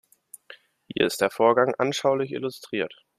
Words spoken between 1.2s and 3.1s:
der Vorgang anschaulich illustriert.